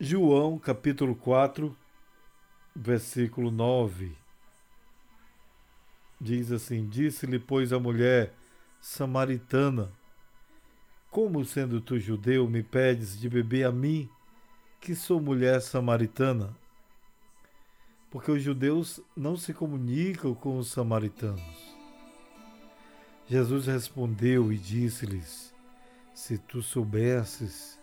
João 0.00 0.60
capítulo 0.60 1.16
4, 1.16 1.76
versículo 2.72 3.50
9. 3.50 4.16
Diz 6.20 6.52
assim: 6.52 6.88
Disse-lhe, 6.88 7.36
pois, 7.40 7.72
a 7.72 7.80
mulher 7.80 8.32
samaritana: 8.80 9.90
Como 11.10 11.44
sendo 11.44 11.80
tu 11.80 11.98
judeu, 11.98 12.48
me 12.48 12.62
pedes 12.62 13.18
de 13.18 13.28
beber 13.28 13.64
a 13.64 13.72
mim, 13.72 14.08
que 14.80 14.94
sou 14.94 15.20
mulher 15.20 15.60
samaritana? 15.60 16.56
Porque 18.08 18.30
os 18.30 18.40
judeus 18.40 19.00
não 19.16 19.36
se 19.36 19.52
comunicam 19.52 20.32
com 20.32 20.58
os 20.58 20.68
samaritanos. 20.68 21.76
Jesus 23.26 23.66
respondeu 23.66 24.52
e 24.52 24.58
disse-lhes: 24.58 25.52
Se 26.14 26.38
tu 26.38 26.62
soubesses 26.62 27.77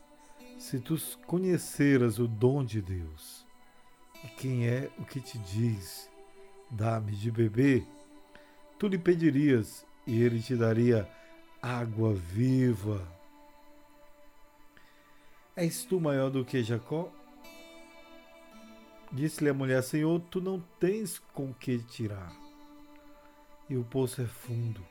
se 0.65 0.79
tu 0.79 0.97
conheceras 1.27 2.17
o 2.17 2.27
dom 2.27 2.63
de 2.63 2.81
Deus 2.81 3.45
e 4.23 4.27
quem 4.29 4.67
é 4.67 4.89
o 4.97 5.05
que 5.05 5.21
te 5.21 5.37
diz, 5.37 6.09
dá-me 6.71 7.11
de 7.11 7.29
beber, 7.29 7.85
tu 8.79 8.87
lhe 8.87 8.97
pedirias 8.97 9.85
e 10.07 10.23
ele 10.23 10.41
te 10.41 10.55
daria 10.55 11.07
água 11.61 12.15
viva. 12.15 13.07
És 15.55 15.85
tu 15.85 16.01
maior 16.01 16.31
do 16.31 16.43
que 16.43 16.63
Jacó? 16.63 17.13
Disse-lhe 19.11 19.51
a 19.51 19.53
mulher: 19.53 19.83
Senhor, 19.83 20.19
tu 20.31 20.41
não 20.41 20.59
tens 20.79 21.19
com 21.19 21.53
que 21.53 21.77
tirar, 21.77 22.35
e 23.69 23.77
o 23.77 23.83
poço 23.83 24.19
é 24.19 24.25
fundo. 24.25 24.83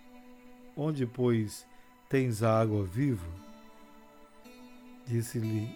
Onde, 0.76 1.04
pois, 1.04 1.66
tens 2.08 2.44
a 2.44 2.60
água 2.60 2.84
viva? 2.84 3.43
Disse-lhe: 5.06 5.68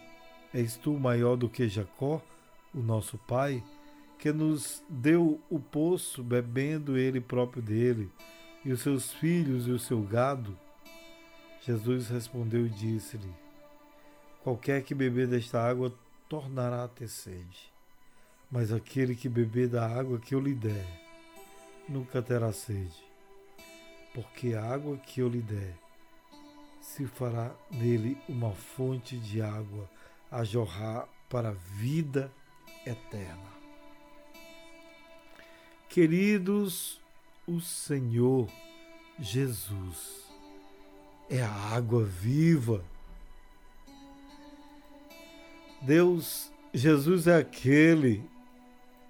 És 0.52 0.76
tu 0.76 0.92
maior 0.98 1.36
do 1.36 1.48
que 1.48 1.68
Jacó, 1.68 2.22
o 2.74 2.80
nosso 2.80 3.18
pai, 3.18 3.62
que 4.18 4.32
nos 4.32 4.82
deu 4.88 5.40
o 5.50 5.58
poço, 5.58 6.22
bebendo 6.22 6.96
ele 6.96 7.20
próprio 7.20 7.62
dele, 7.62 8.10
e 8.64 8.72
os 8.72 8.80
seus 8.80 9.12
filhos 9.12 9.66
e 9.66 9.70
o 9.70 9.78
seu 9.78 10.00
gado? 10.02 10.56
Jesus 11.62 12.08
respondeu 12.08 12.66
e 12.66 12.70
disse-lhe: 12.70 13.32
Qualquer 14.42 14.82
que 14.82 14.94
beber 14.94 15.26
desta 15.26 15.62
água 15.62 15.92
tornará 16.28 16.84
a 16.84 16.88
ter 16.88 17.08
sede, 17.08 17.72
mas 18.50 18.72
aquele 18.72 19.14
que 19.14 19.28
beber 19.28 19.68
da 19.68 19.86
água 19.86 20.18
que 20.18 20.34
eu 20.34 20.40
lhe 20.40 20.54
der 20.54 20.86
nunca 21.88 22.22
terá 22.22 22.52
sede, 22.52 23.04
porque 24.14 24.54
a 24.54 24.64
água 24.64 24.96
que 24.96 25.20
eu 25.20 25.28
lhe 25.28 25.40
der 25.40 25.74
se 26.94 27.06
fará 27.06 27.54
nele 27.70 28.16
uma 28.26 28.50
fonte 28.52 29.18
de 29.18 29.42
água 29.42 29.88
a 30.30 30.42
jorrar 30.42 31.06
para 31.28 31.50
a 31.50 31.52
vida 31.52 32.32
eterna. 32.84 33.52
Queridos, 35.88 36.98
o 37.46 37.60
Senhor 37.60 38.48
Jesus 39.18 40.26
é 41.28 41.42
a 41.42 41.52
água 41.52 42.04
viva. 42.04 42.82
Deus, 45.82 46.50
Jesus 46.72 47.26
é 47.26 47.36
aquele 47.36 48.24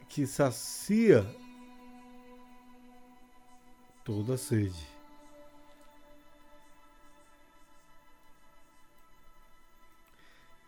que 0.08 0.26
sacia 0.26 1.24
toda 4.04 4.36
sede. 4.36 4.97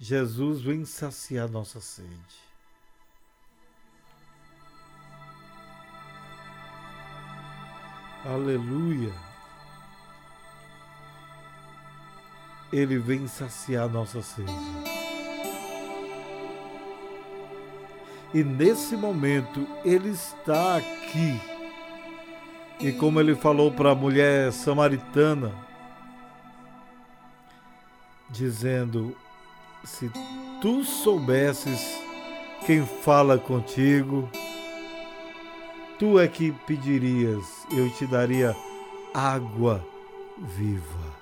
Jesus 0.03 0.63
vem 0.63 0.87
saciar 0.87 1.47
nossa 1.47 1.79
sede. 1.79 2.09
Aleluia. 8.25 9.13
Ele 12.73 12.97
vem 12.99 13.29
saciar 13.29 13.91
nossa 13.91 14.23
sede. 14.23 14.51
E 18.33 18.43
nesse 18.43 18.97
momento 18.97 19.67
ele 19.85 20.09
está 20.09 20.79
aqui. 20.79 21.39
E 22.81 22.91
como 22.93 23.21
ele 23.21 23.35
falou 23.35 23.71
para 23.71 23.91
a 23.91 23.95
mulher 23.95 24.51
samaritana, 24.51 25.55
dizendo: 28.31 29.15
se 29.85 30.11
tu 30.61 30.85
soubesses 30.85 31.99
quem 32.67 32.85
fala 32.85 33.39
contigo, 33.39 34.29
tu 35.99 36.19
é 36.19 36.29
que 36.29 36.53
pedirias, 36.67 37.45
eu 37.73 37.91
te 37.91 38.07
daria 38.07 38.55
água 39.15 39.85
viva. 40.39 41.21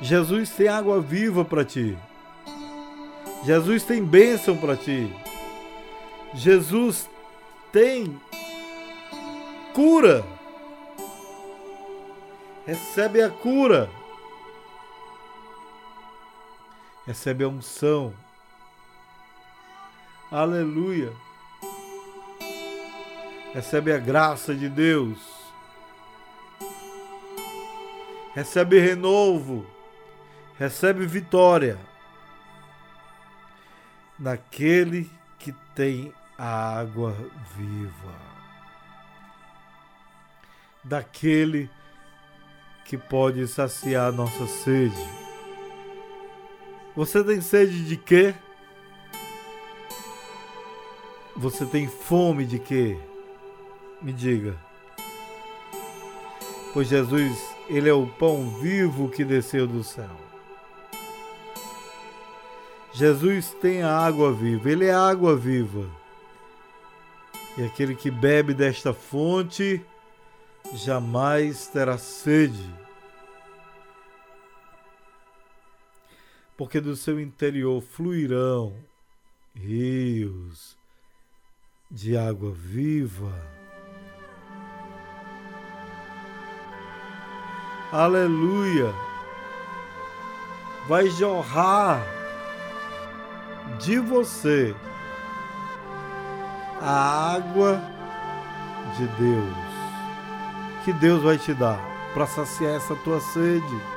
Jesus 0.00 0.50
tem 0.50 0.66
água 0.66 1.00
viva 1.00 1.44
para 1.44 1.64
ti. 1.64 1.96
Jesus 3.44 3.84
tem 3.84 4.02
bênção 4.02 4.56
para 4.56 4.76
ti. 4.76 5.12
Jesus 6.34 7.08
tem 7.70 8.20
cura. 9.72 10.24
Recebe 12.66 13.22
a 13.22 13.30
cura 13.30 13.88
recebe 17.06 17.44
a 17.44 17.48
unção. 17.48 18.14
Aleluia. 20.30 21.12
Recebe 23.52 23.92
a 23.92 23.98
graça 23.98 24.54
de 24.54 24.68
Deus. 24.68 25.18
Recebe 28.34 28.78
renovo. 28.78 29.66
Recebe 30.58 31.06
vitória. 31.06 31.78
Naquele 34.18 35.10
que 35.38 35.52
tem 35.74 36.14
a 36.38 36.78
água 36.78 37.12
viva. 37.56 38.32
Daquele 40.82 41.68
que 42.86 42.96
pode 42.96 43.46
saciar 43.46 44.12
nossa 44.12 44.46
sede 44.46 45.21
você 46.94 47.24
tem 47.24 47.40
sede 47.40 47.84
de 47.84 47.96
quê? 47.96 48.34
Você 51.36 51.64
tem 51.64 51.88
fome 51.88 52.44
de 52.44 52.58
quê? 52.58 52.98
Me 54.00 54.12
diga. 54.12 54.56
Pois 56.72 56.88
Jesus, 56.88 57.38
ele 57.68 57.88
é 57.88 57.92
o 57.92 58.06
pão 58.06 58.48
vivo 58.60 59.08
que 59.08 59.24
desceu 59.24 59.66
do 59.66 59.82
céu. 59.82 60.10
Jesus 62.92 63.54
tem 63.60 63.82
a 63.82 63.96
água 63.96 64.32
viva, 64.32 64.70
ele 64.70 64.84
é 64.84 64.92
água 64.92 65.34
viva. 65.34 65.88
E 67.56 67.64
aquele 67.64 67.94
que 67.94 68.10
bebe 68.10 68.52
desta 68.52 68.92
fonte 68.92 69.82
jamais 70.74 71.66
terá 71.66 71.96
sede. 71.96 72.81
Porque 76.56 76.80
do 76.80 76.94
seu 76.94 77.20
interior 77.20 77.80
fluirão 77.82 78.74
rios 79.54 80.76
de 81.90 82.16
água 82.16 82.52
viva. 82.52 83.32
Aleluia! 87.92 88.92
Vai 90.88 91.08
jorrar 91.10 92.02
de 93.78 93.98
você 93.98 94.74
a 96.80 97.34
água 97.34 97.80
de 98.96 99.06
Deus 99.06 99.72
que 100.84 100.92
Deus 100.92 101.22
vai 101.22 101.38
te 101.38 101.54
dar 101.54 101.78
para 102.12 102.26
saciar 102.26 102.74
essa 102.74 102.96
tua 102.96 103.20
sede. 103.20 103.91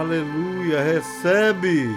Aleluia, 0.00 0.82
recebe. 0.82 1.94